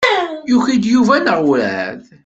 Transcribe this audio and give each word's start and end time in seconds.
Yuki-d 0.49 0.83
Yuba 0.93 1.15
neɣ 1.17 1.39
werɛad? 1.47 2.01